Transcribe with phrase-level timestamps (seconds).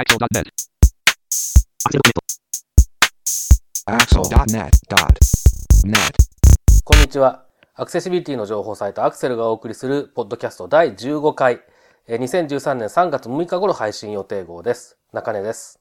[0.00, 0.48] Accsell.net.
[3.84, 4.72] Accsell.net.net.
[6.84, 7.44] こんにちは。
[7.74, 11.60] アクセシビリティの情報サイトアクセルがお送りするポッドキャスト第15回、
[12.06, 14.96] えー2013年3月6日頃配信予定号です。
[15.12, 15.78] 中根です。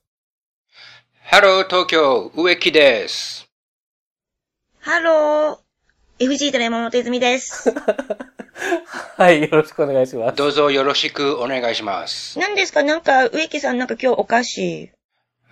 [1.23, 3.49] ハロー東京、植木です。
[4.81, 7.71] Hello。FG トレ山本泉です。
[9.17, 10.35] はい、よろしくお願いします。
[10.35, 12.37] どうぞよろしくお願いします。
[12.39, 12.83] 何ですか？
[12.83, 14.89] なんか、植木さんなんか今日おかしい。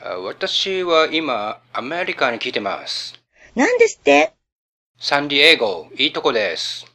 [0.02, 3.16] あ私は今、アメリカに来てます。
[3.55, 4.34] 何ですって？
[4.99, 6.86] サンディエゴ、いいとこです。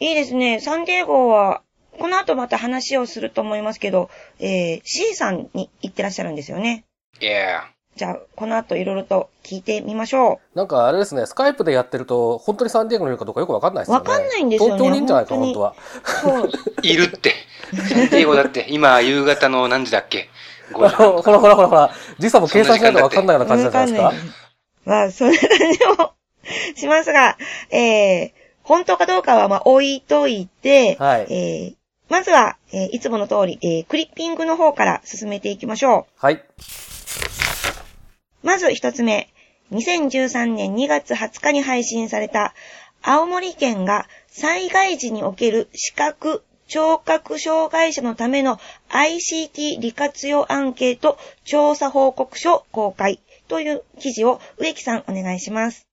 [0.00, 0.60] いいですね。
[0.60, 1.62] サンディエゴは、
[1.98, 4.10] この後また話をすると思いますけど、
[4.40, 6.84] えー、C さんに行ってらっしゃるんですよね。
[7.20, 7.62] Yeah.
[7.96, 14.10] じゃあ、この後いろいろと聞いてみましょなんかあれですね、スカイプでやってると、本当にサンディエゴにいるかどうかよくわかんないですよね。
[14.10, 15.74] わかんないんですよね東京にいるんじゃないか、本当に本当は。
[16.40, 16.40] う。
[16.42, 16.50] そう。
[16.82, 17.34] いるって。
[17.72, 20.28] サンディエゴだって、今、夕方の何時だっけ
[20.72, 21.12] ?5 時半。
[21.22, 24.12] ほらほらほらほら、時差も計算しないとわかんないような感じじゃないですか？
[24.84, 26.12] まあ、そんな感じも
[26.76, 27.38] しますが、
[27.70, 28.32] えー、
[28.64, 31.74] 本当かどうかはまあ置いといて、はいえー、
[32.10, 36.42] まずは、えーいつもの通り、えー、クリッピングの方から進めていきましょはい。
[38.44, 39.32] まず一つ目、
[39.72, 42.54] 2013年2月20日に配信された、
[43.00, 48.58] 青森県が災害時における視覚、聴覚障害者のための
[48.90, 55.88] ICT 利活用アンケート調査報告書公開という記事を植木さんお願いします。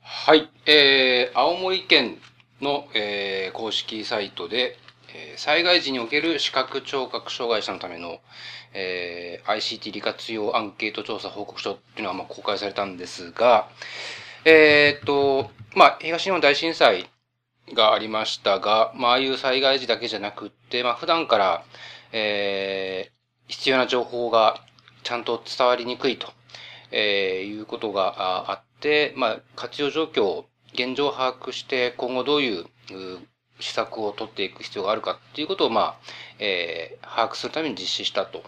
[0.00, 0.50] はい。
[0.66, 2.18] えー、青森県
[2.60, 4.76] の、えー公式サイトで、
[5.14, 8.20] えー災害時における視覚聴覚障害者のための、
[8.74, 13.68] えー ICT 利活用アンケート調査報告書っていうのがまあ公開されたんですが、
[14.44, 17.08] えーっと、まあ、東日本大震災
[17.74, 21.64] がありましたが、まあ、ああいう災害時だけじゃなくって、まあ、普段から、
[22.12, 23.18] えー
[23.48, 24.60] 必要な情報が
[25.04, 26.28] ちゃんと伝わりにくいと、
[26.90, 32.66] えーいうことがあって、まあ、活用状況を現状を把握して、今後どういう
[33.60, 35.96] 施策を取っていく必要があるかっていうことを、まあ、
[36.38, 38.44] えー把握するために実施したと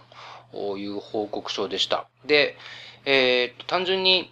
[0.77, 2.09] いう報告書でした。
[2.25, 2.57] で、
[3.05, 4.31] えー単純に、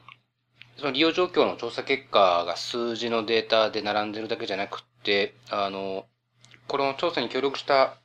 [0.78, 6.06] その利用状況の調査結果が数字のデータで並んでるだけじゃなくて、あの、
[6.68, 7.97] この調査に協力した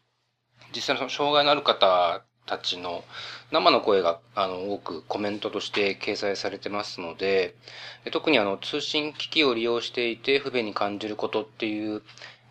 [0.75, 3.05] 実際のその障害のある方たちの
[3.53, 7.55] 生の声があの多くコメントとして掲載されてますの、で
[8.11, 12.03] 特にあの通信機器を利用していて不便に感じることっていう、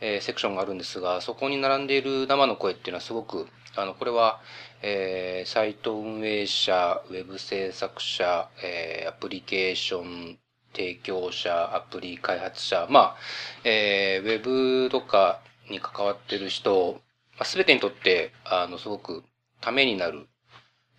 [0.05, 3.47] えーセクションがあるんですが、そこに並んでいる生の声っていうのはすごく、
[3.77, 4.41] あの、これは、
[4.81, 10.37] えーサイト運営者、ウェブ制作者、えーアプリケーション
[10.73, 13.15] 提供者、アプリ開発者、まあ、
[13.63, 14.43] えーウェ
[14.85, 16.99] ブとかに関わってる人、
[17.39, 19.23] まあ、全てにとって、あの、すごく
[19.61, 20.27] ためになる、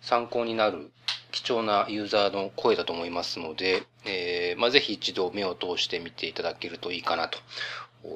[0.01, 0.91] 参考になる、
[1.31, 7.39] 貴重なユーザーの声だと思いますので、えーまあ、ぜひ一度目を通してみていただけるといいかなと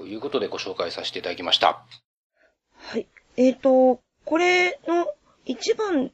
[0.08, 1.84] いうことでご紹介させていただきました。
[2.78, 3.08] はい。
[3.38, 5.08] えっ、と、これの
[5.46, 6.12] 一番、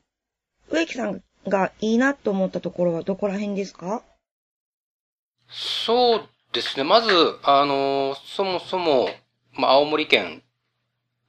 [0.69, 4.03] 植木さんがいいなと思ったところはどこら辺ですか？
[5.49, 6.83] そうですね。
[6.83, 7.09] まず、
[7.43, 9.09] あの、そもそも、
[9.53, 10.41] まあ、青森県、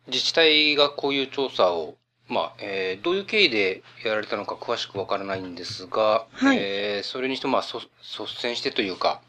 [0.06, 1.97] 自治体がこういう調査を、
[2.29, 7.79] まあ、えーどういう経緯でやられたのか詳しくわからないんですが、はいえーそれにしても、まあ、そ
[8.25, 9.21] 率先してというか、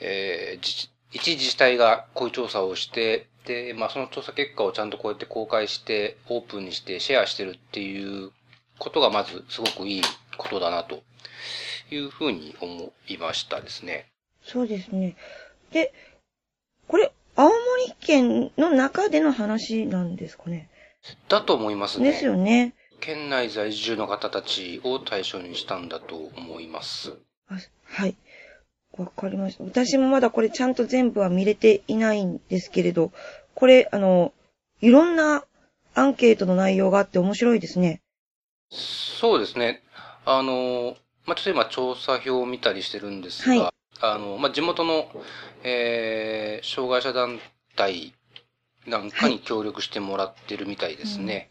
[0.00, 8.30] えー自治一自治体がこういう調査をして、で、まあ、その調査結果をちゃんとこうやって公開して、オープンにしてシェアしてるっていう
[8.78, 10.02] ことが、まず、すごくいい
[10.36, 11.02] ことだな、と
[11.90, 14.06] いうふうに思いましたですね。
[14.42, 15.16] そうですね。
[15.72, 15.92] で、
[16.86, 17.54] これ、青森
[18.00, 20.68] 県の中での話なんですかね。
[21.28, 22.10] だと思いますね。
[22.10, 22.74] ですよね。
[23.00, 27.16] 県内在住の方たちを対象にしたんだと思います。
[27.48, 28.16] あはい。
[28.98, 29.64] わかりました。
[29.64, 33.12] 私もまだこれちゃんと全部は見れていないんですけれど、
[33.54, 34.32] これ、あの、
[34.80, 35.44] いろんな
[35.94, 38.00] アンケートの内容があって面白いですね。
[38.70, 39.82] そうですね。
[40.24, 40.96] あの、
[41.26, 45.08] まあ、例えば調査表を見たりしてるんですが、はいあの、まあ、地元の、
[45.64, 47.40] えー、障害者団
[47.76, 48.14] 体
[48.86, 51.50] なんかに協力してもらってるみたいですね。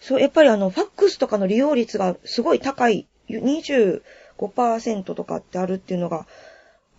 [0.00, 6.26] そう、やっぱりあの、ファックスとかの利用率がすごい高い、25%とかってあるっていうのが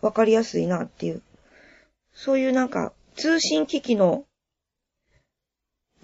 [0.08, 1.22] わかりやすいなっていう。
[2.14, 4.26] そういうなんか、通信機器の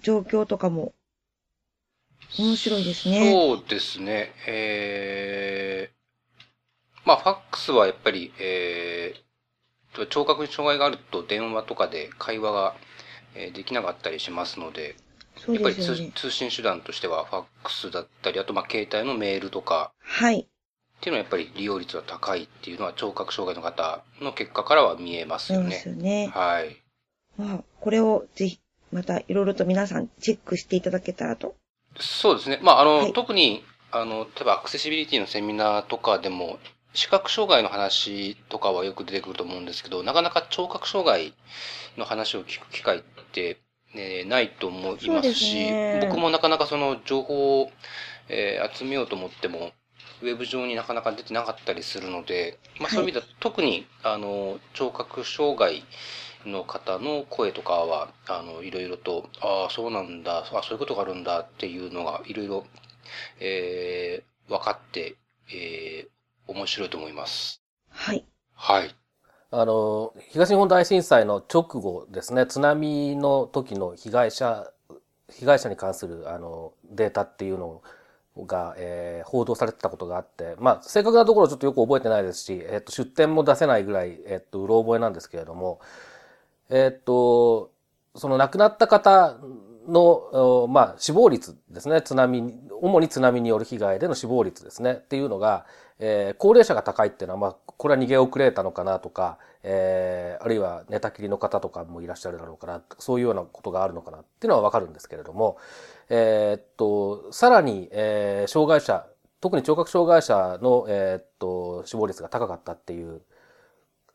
[0.02, 0.92] 状況とかも
[2.38, 3.32] 面白いですね。
[3.32, 4.32] そうですね。
[4.46, 12.74] えー、まあ、ファックスはやっぱり、えー、聴覚に障害があると電話とかで会話が、
[13.34, 14.96] えーできなかったりしますので、
[15.48, 20.46] やっぱり通信手段としてはファックスだったり、あとまあ携帯のメールとか、はい。
[21.04, 26.22] っていうのはやっぱり利用率が高いっていうのは聴覚障害の方の結果からは見えますよそうですね。
[26.22, 26.32] よね。
[26.32, 26.82] はい。
[27.36, 28.58] まあ、これをぜひ、
[28.90, 31.56] またいろいろと皆さんチェックしていただけたらと。
[32.00, 32.58] そうですね。
[32.62, 36.58] まあ、あの、はい特に、あの、例えばアクセシビリティのセミナーとかでも、
[36.94, 41.34] 視覚障害の話とかはよく出てくると思うんですけど、なかなか聴覚障害
[41.98, 43.02] の話を聞く機会っ
[43.32, 43.58] て、
[43.94, 47.70] ね、ないと思いますし、ね僕もなかなかその情報を、
[48.30, 49.72] えー集めようと思っても、
[50.22, 55.84] ウェブ上になかなか出てなかったりするので、まあ、そういう意味では、特に、あの、聴覚障害
[56.46, 62.66] の方の声とかは、あの、いろいろと、ああ、そうなんだ、あそういうことがあるんだっていうのが、いろいろ、
[63.40, 65.16] えー、分かって、
[65.52, 67.62] えー、面白いと思います。
[67.88, 68.26] はい。
[68.54, 68.94] はい。
[69.50, 74.70] あの、東日本大震災の直後ですね、津波の時の被害者、
[75.30, 77.82] 被害者に関するあのデータっていうの
[78.36, 85.80] が、えー報道されてたことがあって、まあ、正確なところちょっとよく覚えてないですし、えっと、出典も出せないぐらい、えっと、うろ覚えなんですけれども、
[86.70, 87.70] えっと、
[88.14, 89.36] その亡くなった方
[89.88, 92.00] の、まあ、死亡率ですね。
[92.02, 94.92] 津波に、主に津波による被害での死亡率ですね。
[94.92, 95.66] っていうのが、
[95.98, 105.56] えー高齢者が高いっていうのは、まあ、これは逃げ遅れたのかなとか、えーあるいは寝たきりの方とかもいらっしゃるだろうから、そういうようなことがあるのかなっていうのはわかるんですけれども、
[106.08, 109.06] えーっと、さらに、えー障害者、
[109.40, 113.22] 特に聴覚障害者の、えーっと、死亡率が高かったっていう、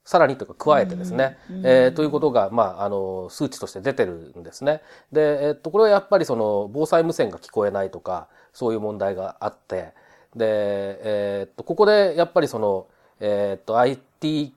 [0.04, 4.82] さらにというか加えてですね、うんえーということが、まあ、あの、数値として出てるんですね。
[5.12, 9.94] で、えーっと、これはやっぱりその、防災無線が聞こえないとか、そういう問題があって、
[10.36, 10.46] で、
[11.04, 12.88] えーっと、ここでやっぱりその、
[13.20, 14.54] えーっと、IT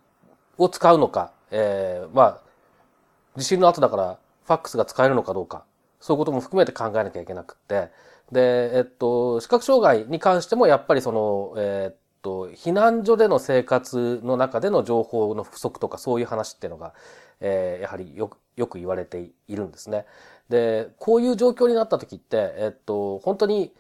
[0.58, 5.64] を使うのか、えーまあ、地震の後だから、ファックスが使えるのかどうか、
[6.02, 7.90] そういうことも含めて考えなきゃいけなくって、
[8.32, 16.92] で、えっと、視覚障害に関してもやっぱりその、えっと、避難所での生活の中での情報の不足とかそういう話っていうのが、
[17.40, 20.06] えーやはりよく、よく言われているんですね。
[20.48, 23.72] で、こういう状況になった時って、えっと、本当に、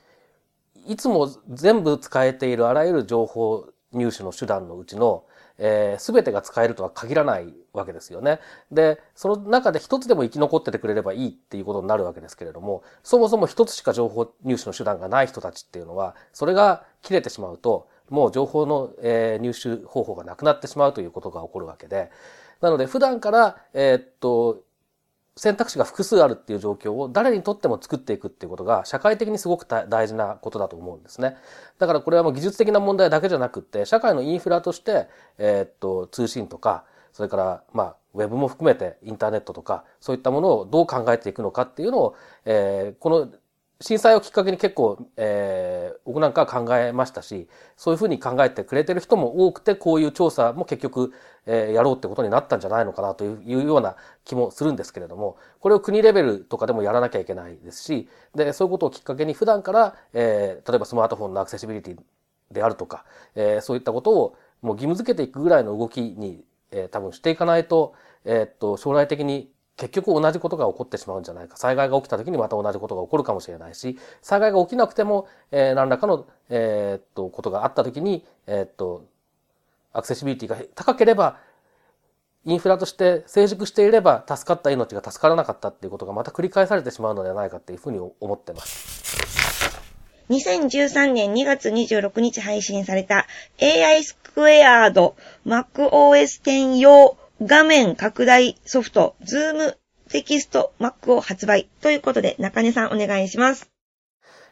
[0.86, 5.24] いつも全部使えているあらゆる情報入手の手段のうちの、
[5.64, 8.40] えー、全てが使えるとは限らないわけですよね。
[8.72, 22.10] で、その中で一つでも生き残っててくれればいいっていうことになるわけですけれども、そもそも一つしか情報入手の手段がない人たちっていうのは、それが切れてしまうと、もう情報の、えー入手方法がなくなってしまうということが起こるわけで、
[22.60, 24.62] なので普段から、えーっと、
[25.36, 31.36] 選択肢が複数あるっていう状況を誰にとっても作っていくっていうことが社会的にすごく大事なことだと思うんですね。
[31.78, 35.08] だからこれはもう技術的な問題だけじゃなくって、社会のインフラとして、
[35.38, 42.14] えーっと、通信とか、それから、まあ、ウェブも含めてインターネットとか、そういったものをどう考えていくのかっていうのを、
[42.44, 43.28] えーこの
[43.82, 51.12] 震災をきっかけに結構、えー僕なんか考えましたし、そういうふうに考えてくれてる人も多くて、こういう調査も結局、
[51.46, 61.98] えーやろうってことになったんじゃないのかなというような気もするんですけれども、これを国レベルとかでもやらなきゃいけないですし、で、そういうことをきっかけに普段から、えー例えばスマートフォンのアクセシビリティ
[62.50, 63.04] であるとか、
[63.34, 71.56] えーそういったことをもう義務付けていくぐらいの動きに、えー多分していかないと、えーっと、将来的に結局同じことが起こってしまうんじゃないか。
[71.56, 79.04] 災害が起きた時にまた同じことが起こるかもしれないし、災害が起きなくても、えー何らかの、えーっと、ことがあった時に、えーっと、
[79.92, 81.38] アクセシビリティが高ければ、
[82.44, 89.02] インフラとして成熟していれば助かった命が助からなかったっていうことがまた繰り返されてしまうのではないかっていうふうに思ってます。
[90.28, 93.26] 2013年2月26日配信された
[93.60, 95.14] AI スクエアード
[95.46, 99.74] MacOS10 用画面拡大ソフト Zoom
[100.08, 103.68] テキスト Mac を発売ということで中根さんお願いします。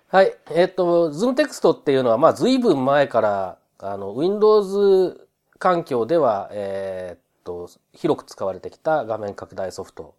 [0.09, 0.35] はい。
[0.51, 5.29] えっ、と、Zoom テクストっていうのは、まあ、随分前から、あの、Windows
[5.61, 10.17] 環境では、えっと、広く使われてきた画面拡大ソフト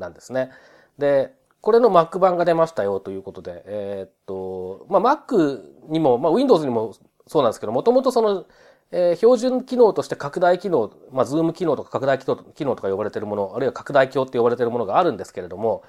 [0.00, 0.50] なんですね。
[0.98, 6.94] で、これの Mac 版が出ましたよということで、えっと、まあ、Mac にも、まあ、Windows にも
[7.28, 8.46] そうなんですけど、もともとその、
[8.90, 15.82] えー標準機能として拡大機能、まあ、ズーム機能とか拡大機能機能とか呼ばれているもの、あるいは拡大鏡って呼ばれているものがあるんですけれども、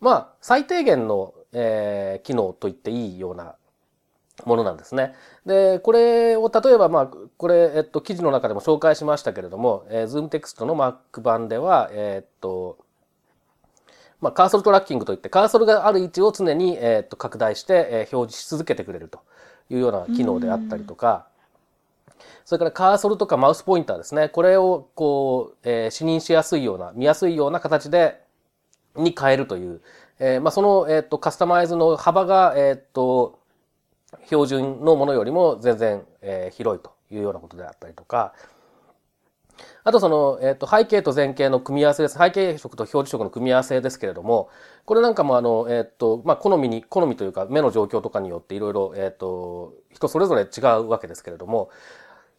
[0.00, 3.54] まあ、最低限の、えー機能と言っていいような
[4.44, 5.14] ものなんですね。
[5.46, 12.78] で、これを例えば、まあ、これ、えっと、記事の中でも紹介しましたけれども、えー、Zoom テクストの Mac 版では、えーっと、
[14.20, 19.20] まあ、カーソルトラッキングといって、カーソルがある位置を常に、えーっと、拡大して、えー表示し続けてくれると
[19.70, 21.28] いうような機能であったりとか、
[22.44, 24.28] それからカーソルとかマウスポインターですね。
[24.28, 28.22] これを、こう、えー視認しやすいような、見やすいような形で、
[28.96, 29.80] に変えるという、
[30.18, 33.40] えー、まあ、その、えっ、と、カスタマイズの幅が、えっ、と、
[34.26, 38.32] 標準のものよりも全然、えー、広いというようなことであったりとか、
[39.82, 42.18] あとその、えっ、と、背景と前景の組み合わせです。
[42.18, 44.48] 背景色と表示色の組み合わせですけれども、
[44.84, 51.70] これなんかもあの、えっ、と、まあ、好みに、好みというか、目の状況とかによっていろいろ、えっ、と、人それぞれ違うわけですけれども、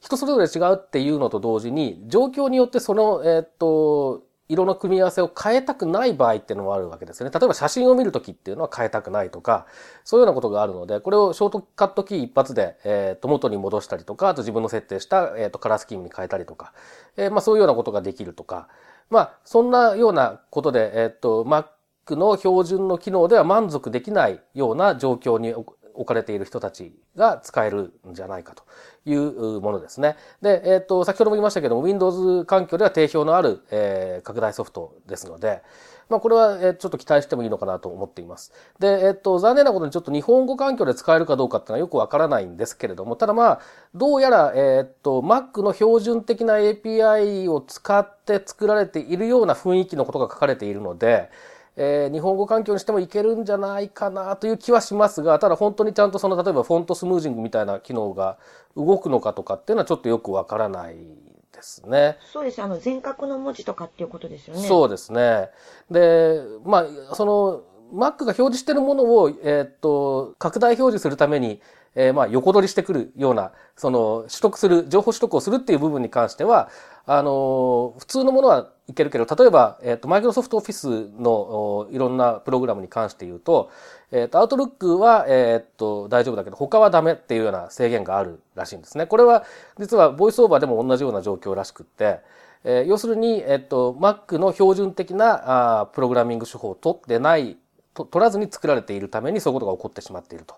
[0.01, 7.31] 人それぞれ違うっていうのと同時に、状況によってその、えっ、と、色の組み合わせを変えたくない場合っていうのもあるわけですよね。
[7.33, 9.65] 例えば写真を見るときっていうのは変えたくないとか、
[10.03, 16.73] そういうようなことがあるので、これをショートカットキー一発で、えっ、と、元に戻したりとか、あと自分の設定した、えっ、と、カラースキームに変えたりとか、
[17.17, 18.67] えー、まあそういうようなことができるとか、
[19.09, 25.55] まあ、そんなようなことで、えっ、と、Mac の標準の機能では満足できないような状況に
[25.95, 28.63] 置かれている人たちが使えるんじゃないかと
[29.05, 30.15] いうものですね。
[30.41, 35.61] で、えっ、ー、と、先ほども言いましたけども、Windows 環境では定評のある、えー、拡大ソフトですので、
[36.09, 38.53] まあ、これは、えちょっと期待してもいいのかなと思っています。
[38.79, 43.59] で、えっと、残念なことにちょっと日本語環境で使えるかどうかっていうのはよくわからないんですけれども、ただまあ、
[43.95, 51.31] どうやら、えっと、Mac の標準的な API を使って作られているような雰囲気のことが書かれているので、
[51.77, 58.37] えー、日本語環境にしてもいけるんじゃないかなという気はしますが、ただ本当にちゃんとその、例えばフォントスムージングみたいな機能が
[58.75, 62.17] 動くのかとかっていうのはちょっとよくわからないですね。
[62.31, 62.61] そうです。
[62.61, 64.67] あの、全角の文字とかっていうことですよね。
[64.67, 65.49] そうですね。
[65.91, 67.61] で、まあ、その、
[67.93, 71.61] Mac が表示しているものを、え、っと、拡大表示するために、
[71.95, 76.69] えー、まあ、横取りしてくるような、その、取得する、情報取得をするっていう部分に関しては、
[77.05, 83.69] あの、普通のものはいけるけど、例えば、えっ、ー、と、マイクロソフトオフィスのいろんなプログラムに関して言うと、
[84.11, 89.05] えっ、ー、と、アウトルックは、えっ、と、大丈夫だけど、他はダメっていうような制限があるらしいんですね。
[89.05, 89.45] これは、
[89.79, 92.19] 実は、ボイスオーバーでも同じような状況らしくって、
[92.63, 97.57] えー、要するに、えっ、と、Mac の標準的なあプログラミング手法を取ってない、
[98.03, 100.55] 取らずに作られているためにそういうことが起こってしまっていると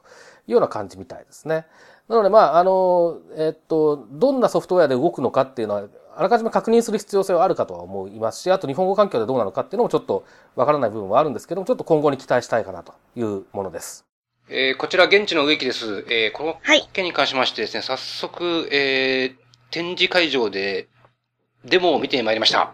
[0.48, 1.66] いうような感じみたいですね。
[2.08, 5.84] なので、まあ、あの、えっと、どんなソフトウェアで動くのかっていうのは、
[6.16, 10.26] あらかじめ確認する必要性はあるかとは思いますし、あと日本語環境でどうなのかっていうのもちょっと
[10.56, 14.06] わからない部分はあるんですけども、ちょっと今後に期待したいかなというものです。
[14.50, 16.06] えー、こちら現地の植木です。
[16.10, 16.58] えー、この
[16.94, 19.36] 件に関しましてですね、早速、えー、
[19.70, 20.88] 展示会場で
[21.66, 22.74] デモを見てまいりました。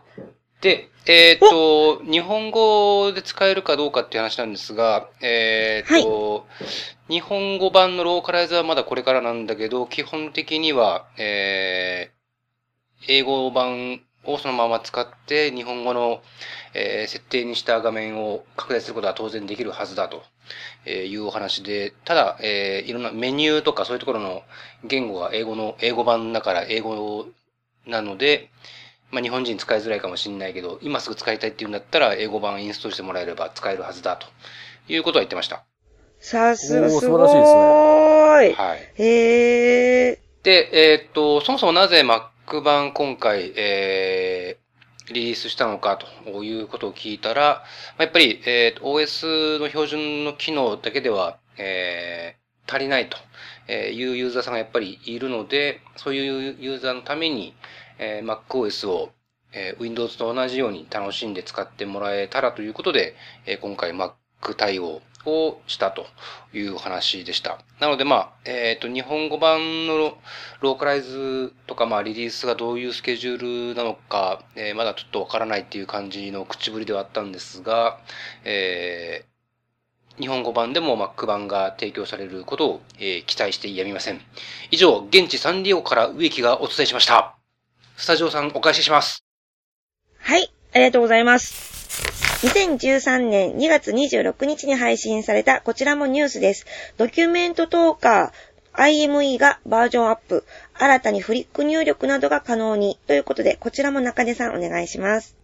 [0.63, 6.65] で、えっ、ー、と、日本語で使えるかどうかっていう話なんですが、えっ、ー、と、は
[7.09, 16.21] い、日本語版のローカライズはまだこれからなんだけど、基本的には、えー、英語版をそのまま使って日本語の、
[16.73, 20.23] えー、設定にした画面を拡大することは当然できるはずだと
[20.89, 24.43] いうお話で、ただ、えー、いろんなメニューとかそういうところの
[24.85, 27.25] 言語が英語の、英語版だから英語
[27.85, 28.49] なので、
[29.13, 34.25] まあ、日本人使いづらいかもしれないけど、今すぐ使いたいって言うんだったら、英語版インストールしてもらえれば使えるはずだと
[34.87, 35.63] いうことは言ってました。
[36.19, 37.59] さすが素晴らしいですね。
[38.57, 38.79] はい。
[38.95, 40.19] へえ。
[40.41, 47.63] で、えー、っと、そもそもなぜ Mac 版今回、えー、リリースしたのかということを聞いたら、
[47.99, 53.17] やっぱり、えー、OS の標準の機能だけでは、えー、足りないと
[53.71, 57.55] いうユーザーさんがやっぱりいるので、そういうユーザーのために、
[57.99, 59.11] えー、MacOS を、
[59.51, 63.15] えー、Windows と同じように楽しんで使ってもらえたらということで、
[63.45, 64.13] えー、今回 Mac
[64.57, 66.05] 対応をしたと
[66.53, 67.59] いう話でした。
[67.79, 70.17] なので、まあ、えっ、ー、と、日本語版の
[70.61, 77.99] ローカライズとか、まあ、リリースがどういうスケジュールなのか、えー、まだちょっとわからないっていう感じの口ぶりではあったんですが、
[78.43, 79.32] えー、
[80.19, 84.21] 日本語版でも Mac 版が提供されることを、えー、期待してやみません。
[84.71, 87.35] 以上、現地サンディオから植木がお伝えしました。
[87.97, 89.23] スタジオさんお返しします。
[90.19, 92.47] はい、ありがとうございます。
[92.47, 96.65] 2013年2月26日に配信されたこちらもニュースです。
[96.97, 98.31] ドキュメントトーカー
[98.73, 105.42] IME がバージョンアップ、新たにフリック入力などが可能にということで、こちらも中根さんお願いします。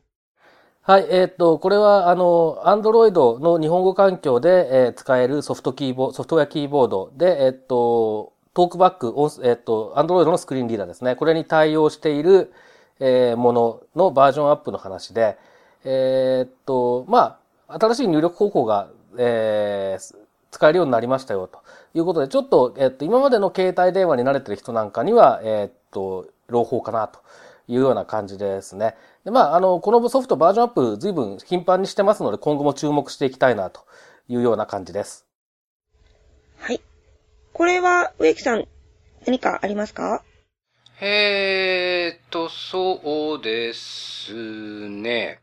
[0.82, 11.16] はい、えー、っと、これは、あの、Android の日本語環境で、えー、使えるソフトキーボード、ソフトウェアキーボードで、えー、っと、トークバック、えっと、Android のスクリーンリーダーですね。
[11.16, 12.52] これに対応している、
[13.00, 15.38] えー、もののバージョンアップの話で、
[15.84, 20.16] えー、っと、まあ、新しい入力方法が、えー、
[20.50, 21.60] 使えるようになりましたよ、と
[21.94, 27.20] いうことで、ちょっと、えっと、今までの携帯電話に慣れてる人なんかには、えっと、朗報かな、と
[27.70, 28.96] いうような感じですね。
[29.24, 33.86] で、まあ、あの、このソフトバージョンアップ随分頻繁にしてますので、今後も注目していきたいな、と
[34.28, 35.28] いうような感じです。
[36.58, 36.82] はい。
[37.54, 38.68] これは、植木さん、
[39.28, 40.24] 何かありますか？
[41.02, 44.34] えーと、そうです
[44.90, 45.40] ね。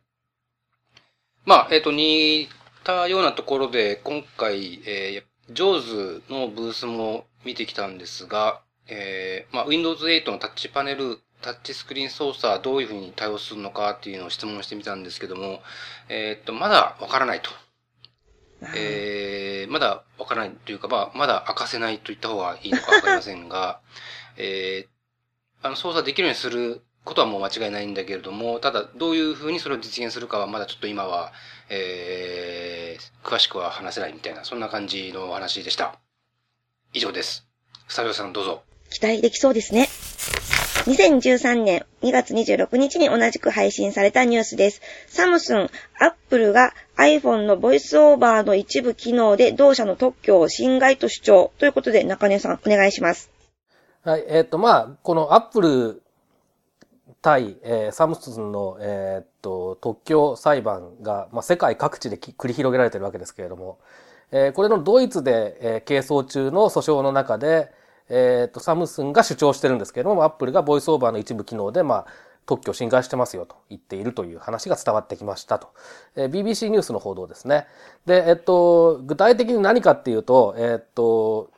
[1.45, 15.61] まあ、えっ、ー、と、似ったようなところで、今回、えー、ジョーズのブースも見てきたんですが、えー、まあ、Windows 8のタッチパネル、タッチスクリーン操作どういうふうに対応するのかっていうのを質問してみたんですけども、
[16.09, 17.51] えー、っと、まだわからないと。
[18.75, 23.81] えー、まだわからないというか、まあ、まだ明かせないと言った方がいいのかわかりませんが、
[24.37, 31.33] えー、あの、操作できるようにすることはもう間違いないんだけれども、ただ、どういうふうにそれを実現するかはまだちょっと今は、
[31.69, 35.99] えー、詳しくは話せないみたいな、そんな感じのお話でした。
[36.93, 37.47] 以上です。
[37.89, 38.63] スタジオさんどうぞ。
[38.91, 39.89] 期待できそうですね。
[40.87, 44.81] 2013年2月26日に同じく配信されたニュースです。
[45.09, 53.33] サムスン、アップルが iPhone の VoiceOver の一部機能で同社の特許を侵害と主張ということで中根さんお願いします。
[54.05, 56.03] はい、えっ、ー、と、まあ、このアップル
[57.21, 63.81] 対、えー、サムスンの、えー、っと、特許裁判が、まあ、世界各地で繰り広げられているわけですけれども、
[64.31, 67.73] えー、これのドイツで、えー、係争中の訴訟の中で、
[68.09, 72.07] えっ、と、サムスンが主張してるんですけれども、アップルがボイスオーバーの一部機能で、まあ、
[72.47, 75.69] 特許侵害してますよと言っているという話が伝わってきましたと。
[76.15, 77.67] えー、BBC ニュースの報道ですね。
[78.07, 81.51] で、えっと、具体的に何かっていうと、えっと、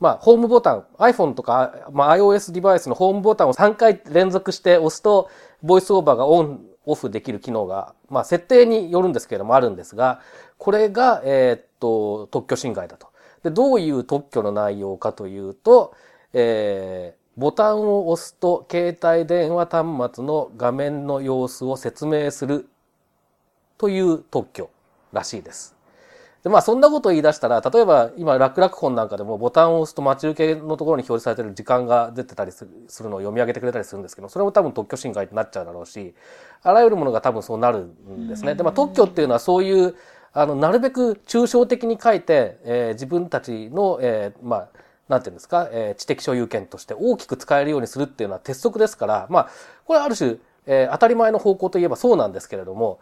[0.00, 5.30] まあ、ホームボタン、iPhone とか、まあ、iOS デバイスのホームボタンを3回連続して押すと、
[5.62, 10.20] ボイスオーバーがオン、オフできる機能が、まあ、設定によるんですけれどもあるんですが、
[10.58, 13.13] これが、えっと、特許侵害だと。
[13.44, 15.94] で、どういう特許の内容かというと、
[16.32, 22.68] えー、ボタンを押すと携帯電話端末の画面の様子を説明する
[23.78, 24.70] という特許
[25.12, 25.76] らしいです。
[26.42, 36.14] で、まあそんなことを言い出したら、例えば今楽々本なんかでもボタンを押すと待ち受けのところに表示されてる時間が出てたりするのを読み上げてくれたりするんですけど、それも多分特許侵害になっちゃうだろうし、
[36.62, 38.54] あらゆるものが多分そうなるんですね。
[38.54, 39.96] で、まあ特許っていうのはそういう
[40.34, 44.68] あの、なるべく抽象的に書いて、えー、自分たちの、えー、まあ、
[45.08, 49.50] なんていうんですか、えー、知的所有権として大きく使えるようにするっていうのは鉄則ですから、まあ、
[49.84, 52.98] これはある種、えー、当たり前の方向といえばそうなんですけれども、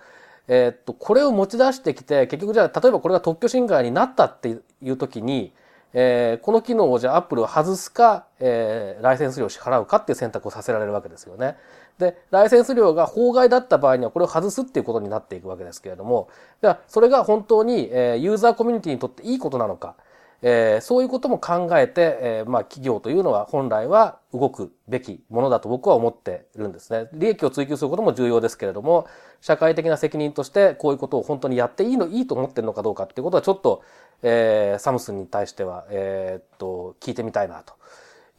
[0.46, 5.52] えー、っと、これを持ち出してきて、結局じゃあ、例えばこれが特許侵害になったっていう時に、
[5.94, 11.56] えー、この機能をじゃあアップルを外すか、えー、ライセンス料を支払うかっていう選択をさせられるわけですよね。
[11.98, 16.28] で、ライセンス料が法外だった場合にはこれを外すっていうことになっていくわけですけれども、
[16.62, 19.94] じゃあそれが本当に、えー、ユーザーコミュニティにとっていいことなのか、
[20.42, 27.08] えー、そういうことも考えて、えー、まあ企業というのは本来は動くべきものだと僕は思ってるんですね。
[27.12, 29.06] 利益を追求することも重要ですけれども、
[29.40, 33.82] 社会的な責任としてこういうことを本当にやっていいの、いいと思ってるのかどうかっていうことはちょっと、
[34.22, 37.74] えー、サムスンに対しては、えー、っと、聞いてみたいなと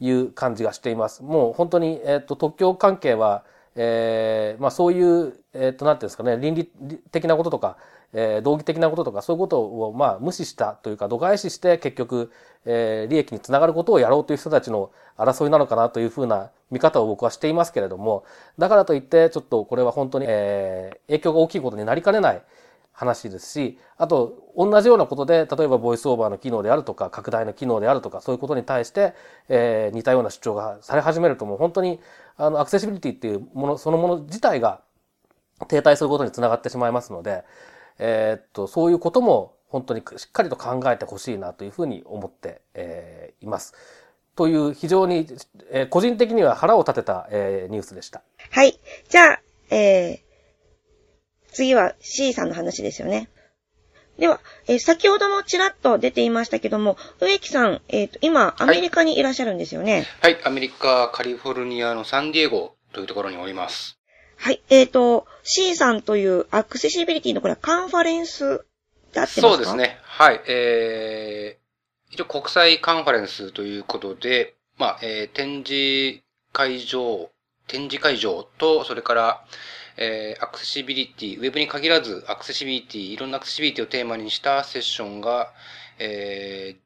[0.00, 1.22] いう感じがしています。
[1.22, 3.44] もう本当に、えー、っと、特許関係は、
[3.76, 6.70] えー、まあそういう、えっ、と、なんていうんですかね、倫理
[7.10, 7.76] 的なこととか、
[8.14, 12.30] えー、道義的なこととか、そういうことを、まあ無視したというか、度外視して、結局、
[12.64, 18.24] えー、利益につながることをやろうという人たちの争いなのかなというふうな見方を僕はしていますけれども、
[18.58, 22.42] だからといって、ちょっとこれは本当に、えー、影響が大きいことになりかねない、
[22.94, 29.14] 話ですし、あと、同じようなことで、例えばボイスオーバーの機能であるとか、拡大の機能であるとか、そういうことに対して、
[29.48, 32.00] えー、似たような主張がされ始めると、もう本当に、
[32.36, 34.80] あの、アクセシビリティっていうもの、そのもの自体が
[35.66, 37.44] 停滞することにつながってしまいますので、
[37.98, 43.74] えー、っと、そういうことも本当にしっかりと考えてほしいなというふうに思って、えー、います。
[44.36, 45.26] という非常に、
[45.70, 48.22] えー、個人的には腹を立てた、えー、ニュースでした。
[48.50, 48.78] はい。
[49.08, 53.30] じゃあ、えー、次は C さんの話ですよね。
[54.18, 60.34] では、えー、先ほどもちらっと出ていましたけども、植木さん、えっ、ー、と、今、アメリカにいらっしゃるんですよね、はい。
[60.34, 63.98] はい、アメリカ、カリフォルニアのサンディエゴというところにおります。
[64.44, 68.66] はい、えっ、ー、と、C さんというアクセシビリティのこれはカンファレンス
[69.14, 69.48] であってますか？
[69.48, 69.96] そうですね。
[70.02, 70.42] はい。
[70.46, 77.30] えー、一応国際カンファレンスということで、まあ、えー、展示会場、
[77.68, 79.46] 展示会場と、それから、
[79.96, 85.54] えー、アクセシビリティ、ウェブに限らずアクセシビリティ、いろんなアクセシビリティをテーマにしたセッションが、
[85.98, 86.76] え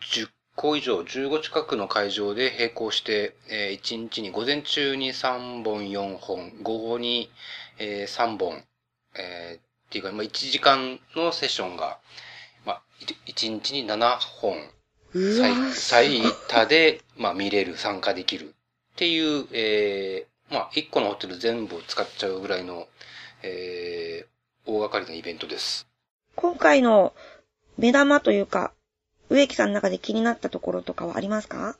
[0.00, 7.30] ー、10個以上、15近くの会場で並行して、えー、1日に午前中に3本、4本、午後に、
[7.78, 8.64] えー、3本、
[9.14, 11.98] えー、っていうか、まあ、1時間のセッションが、
[12.64, 12.82] まあ、
[13.26, 14.56] 1日に7本、
[15.12, 18.52] 最最多で、まあ、見れる、参加できるっ
[18.96, 22.88] ていう、えー、まあ、一個のホテル全部使っちゃうぐらいの、
[23.42, 25.86] えー、大掛かりなイベントです。
[26.34, 27.14] 今回の
[27.76, 28.72] 目玉というか、
[29.28, 31.76] 植木さんの中で気になったところとかはありますか？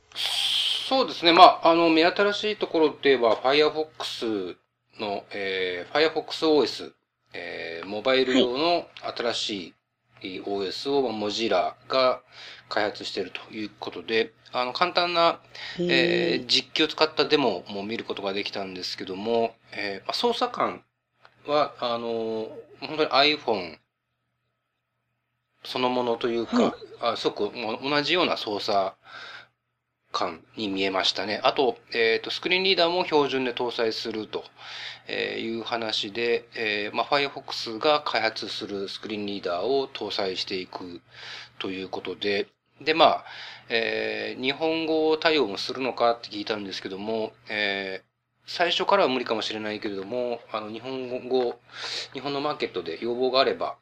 [0.89, 1.33] そうですね。
[1.33, 4.57] まあ、あの、目新しいところでは、Firefox
[5.01, 6.93] の、えー、Firefox OS、
[7.35, 9.75] えー、モバイル用の新し
[10.23, 12.23] い OS を、モジラが
[12.69, 15.41] 開発しているということで、あの、簡単な、
[15.81, 20.85] えー、実機を使ったデモも見ることができたんですけども、えー、操作感
[21.47, 22.49] は、あの、
[22.81, 23.79] 本当に iPhone
[25.67, 26.73] そのものというか、はい、
[27.13, 27.53] あすごく
[27.83, 28.95] 同じような操作
[30.13, 31.41] 感に見えましたね。
[31.43, 34.45] あと、えっ、ー、と、スクリーンリーダーも標準で搭載すると
[35.13, 41.03] いう話で、えー、まあ、Firefox が開発するスクリーンリーダーを搭載していく
[41.59, 42.47] ということで、
[42.81, 43.25] で、まあ、
[43.69, 51.59] えー、日本語対応もするのかって聞いたんですけども、えー、最初からは無理かもしれないけれども、あの、日本語、
[52.15, 53.77] 日本のマーケットで要望があれば、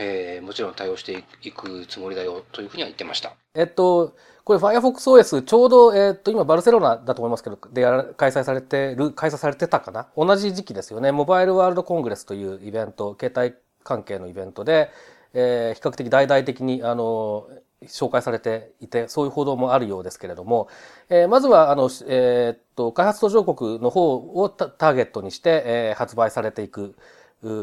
[0.00, 3.32] えー、もちろん対応していくつもりだよというふうには言ってました。
[3.54, 7.82] えっと、これ FirefoxOS ちょうど、えっと、今バルセロナだと思いますけど、で
[8.16, 10.06] 開催されてる、開催されてたかな？
[10.16, 11.10] 同じ時期ですよね。
[11.10, 14.90] モバイルワールドコングレスというイベント、携帯関係のイベントで、
[15.34, 17.48] えー、比較的大々的に、あの、
[17.86, 20.68] 紹介されていて、そういう報道もあるようですけれども、
[21.10, 26.96] えー、まずは、あの、えー、っと、開発途上国の方をターゲットにして、えー、発売されていく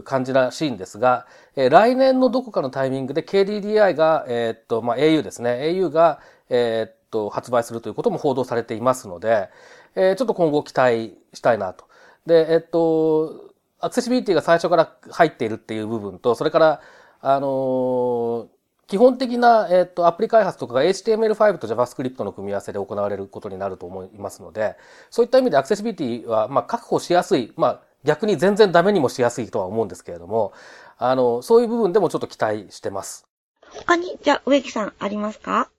[0.03, 5.59] 感じらしいんですが、え、来年のどこかのタイミングで KDDI が、え、っと、まあ、au ですね。
[5.63, 9.49] au が、え、っと、発売するということも報道されていますので、
[9.95, 11.85] えー、ちょっと今後期待したいなと。
[12.25, 16.81] で、えっと、アクセシビリティが最初から入っているっていう部分と、それから、
[17.21, 18.49] あの、
[18.88, 24.75] 基本的な、えっ、と、アプリ開発とかが HTML5 と JavaScript の組み合わせで行われることになると思いますので、
[25.09, 30.54] そういった意味でアクセシビリティは、まあ、確保しやすい、まあ、逆に全然ダメにもしやすいとは思うんですけれども、
[30.98, 33.28] あの、そういう部分でもちょっと期待してます。
[33.70, 35.70] 他に、じゃあ、植木さんありますか？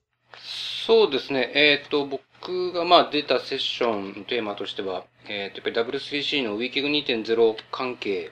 [0.85, 1.51] そうですね。
[1.55, 8.31] えっ、ー、と、僕がまあ出たセッションのテーマとしては、えっ、ー、と、やっぱり W3C の WikiG2.0 関係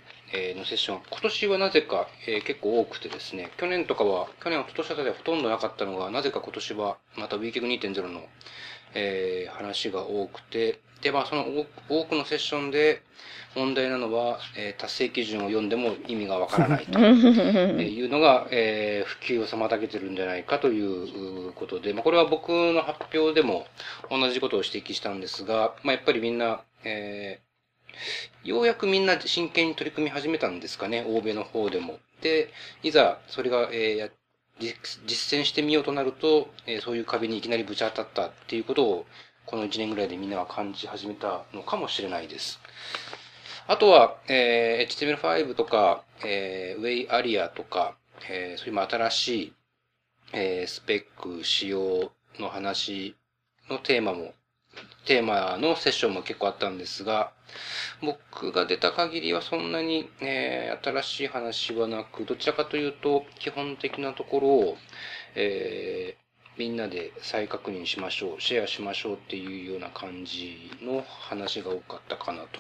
[0.56, 8.22] のセッション、今年はなぜか、えー、結構多くてですね、去年とかは、去年は今年あたりはほとんどなかったのが、なぜか今年はまた WikiG2.0 の、
[8.96, 11.46] えー、話が多くて、で、まあその
[11.90, 13.04] 多くのセッションで、
[13.56, 23.66] 問題なのは、えー、達成基準を読んでも意味がわからないと いうのが、えー、普及を妨げてるんじゃないかということで、まあ、これは僕の発表でも
[24.12, 32.00] 同じことを指摘したんですが、まあ、やっぱりみんな、えー、ようやくみんな真剣に取り組み始めたんですかね、欧米の方でも。
[32.22, 32.50] で、
[32.84, 34.12] いざそれが、えー、
[34.60, 39.06] 実践してみようとなると、えー、そういう壁にいきなりぶち当たったっていうことを、
[39.46, 42.60] この1年ぐらいでみんなは感じ始めたのかもしれないです。
[43.68, 47.98] あとは、えー、HTML5 とか、えー、Way Area とか、
[48.30, 49.54] えー、そういう新しい、
[50.34, 53.16] えー、スペック仕様の話
[53.70, 54.34] のテーマも、
[55.06, 57.32] テーマのセッションも結構あったんですが、
[58.02, 64.78] 僕が出た限りはそんなに、えー、新しい話はなく、どちらかというと、基本的なところを、
[65.36, 72.60] えー、みんなで再確認しましょう、シェアしましょうっていうような感じの話が多かったかなと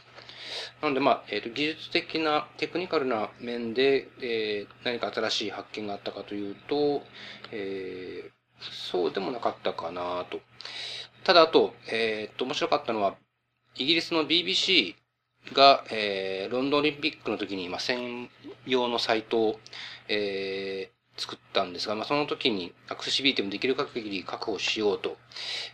[0.81, 7.01] なので、まあ、えっ、ー、と、技術的な、テクニカルな面で、えー、何か新しい発見があったかというと、
[7.51, 8.29] えー、
[8.91, 10.39] そうでもなかったかなと。
[11.25, 13.15] ただ、あと、えっ、と、面白かったのは、
[13.75, 14.95] イギリスの BBC
[15.53, 18.29] が、えー、ロンドンオリンピックの時に、まあ、専
[18.67, 19.59] 用のサイトを、
[20.07, 25.17] え作ったんですが、まあ、その時にアクセシビリティもできる限り確保しようと、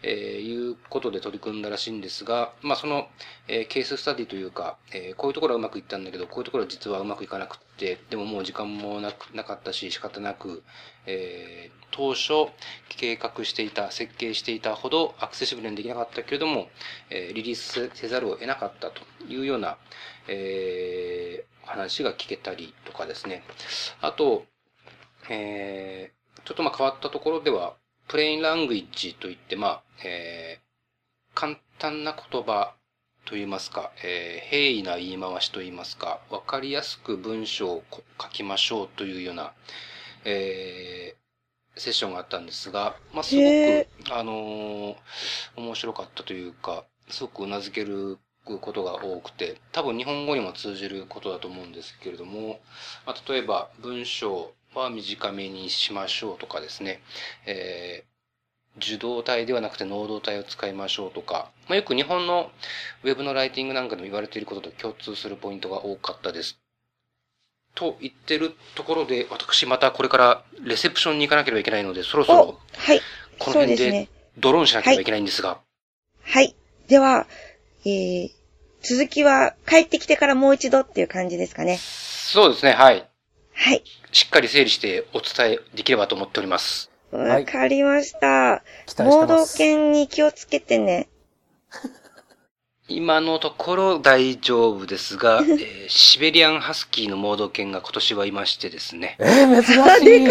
[0.04, 3.08] えいうことで取り組んだらしいんですが、まあ、その、
[3.48, 10.62] えケーススタディというか、えこういうところはうまくいったんだけど、こういうところは実はうまくいかなくて、でももう時間もなくなかったし仕方なく、
[11.08, 12.52] えー、当初
[12.90, 16.70] 計画していた、設計していたほどアクセシブルにできなかったけれども、
[17.10, 19.78] えリリースせざるを得なかったというような、
[20.28, 23.44] えー、話が聞けたりとかですね。
[24.02, 24.46] あと、
[25.34, 27.76] えー、ちょっとまあ変わったところでは、
[28.10, 32.74] プレインラングイッジといって、まあ、えー、簡単な言葉
[33.24, 37.84] といいますか、えー、平易な言い回しといいますか、わかりやすく文章を
[38.22, 39.54] 書きましょうというような、
[40.26, 44.96] えー、セッションがあったんですが、まあ、すごく、あのー、
[45.56, 52.60] 面白かったというか、すごく頷けることが多くて、多分日本語にも通じることだと思うんですけれども、
[53.06, 57.02] まあ、例えば文章は短めにしましょうとかですね、
[57.46, 62.52] えー、受動体ではなくて能動体を使いましょうとか、まあ、よく日本の
[63.04, 66.60] ウェブのライティングなんかでも言われていることと共通するポイントが多かったです。
[67.76, 73.02] と言ってるところで、私またこれからレセプションに行かなければいけないので、そろそろ、はい。
[73.40, 75.60] この辺でドローンしなければいけないんですが。
[76.24, 76.56] はい。
[76.88, 77.28] では、
[77.86, 78.30] えー、
[78.84, 81.78] 続きは帰ってきてからもう一度っていう感じですかね。
[81.78, 83.11] そうですね、はい。
[83.62, 83.84] はい。
[84.12, 86.90] しっかり整理してお伝えできればと思っております。
[87.12, 88.64] わかりました。
[88.88, 89.64] 期待して盲導ます。
[89.64, 91.10] 犬に気をつけてね。
[92.88, 100.28] 今のところ大丈夫ですが、 えーシベリアンハスキーの盲導犬が今年はいましてですね、えー、珍しい。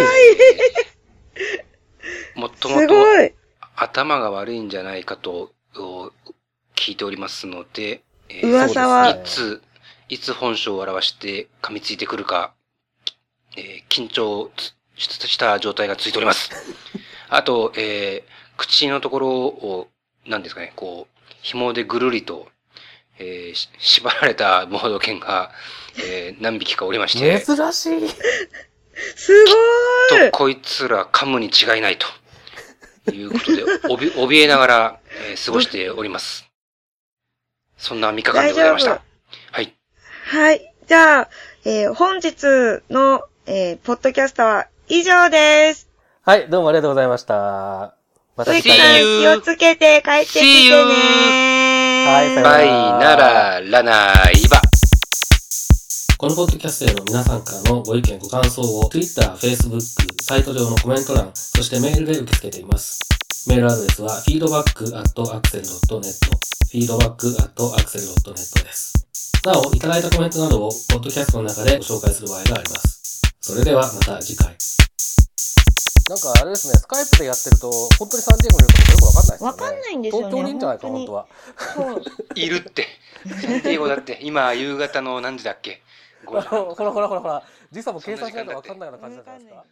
[2.35, 3.33] もともとすごい。
[3.77, 6.11] 頭が悪いんじゃないかとお
[6.75, 9.63] 聞いておりますので、えー噂はいつ、
[10.09, 12.55] いつ本性を表して噛みついてくるか、
[13.57, 14.75] えー緊張つ
[15.29, 16.51] した状態が続いております。
[17.29, 19.89] あと、えー口のところを、
[20.27, 22.49] 何ですかね、こう、紐でぐるりと、
[23.19, 25.53] えーし縛られたモード犬が、
[25.99, 28.09] えー何匹かおりまして、珍しい。
[29.17, 29.45] す
[30.11, 30.31] ごとい。
[30.31, 32.07] こいつら噛むに違いないと
[33.13, 36.47] いうことで、おび 怯えながら、えー過ごしております。
[37.79, 39.01] そんな3日間でございました。。
[39.53, 39.75] はい。
[40.27, 40.75] はい。
[40.87, 41.31] じゃあ、
[41.65, 45.89] えー本日の、えーポッドキャストは以上です。
[46.23, 47.95] はい、どうもありがとうございました。
[48.37, 50.77] また次回.気をつけて帰ってきて.ね。
[52.07, 52.67] はいさよならバイ
[53.01, 54.61] なら、ラナイバ。
[56.19, 59.81] このポッドキャストへの皆さんからのご意見ご感想を Twitter、Facebook、
[60.23, 62.99] サイト上のコメント欄、そしてメールで受け付けています。
[63.49, 66.15] メールアドレスは feedback.axel.net
[66.73, 68.93] feedback.axel.net です。
[69.45, 73.00] なお、いただいたコメントなどをポッドキャストの中でご紹介する場合があります。
[73.41, 74.55] それではまた次回。
[76.09, 79.47] なんかあれですね、スカイプでやってると、本当にサンディエゴにいるかよくわかんないですよね。
[79.47, 81.27] わかんないんですよね東京にいるんじゃないか、本当に本当は。
[82.35, 82.87] いるって。
[83.25, 85.81] サンディエゴだって、今、夕方の何時だっけ
[86.27, 89.65] ?5 時半ほらほらほらほら、時差も計算しないとわかんないような感じじゃないですか。